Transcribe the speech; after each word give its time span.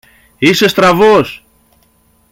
Είσαι 0.37 0.67
στραβός! 0.67 1.45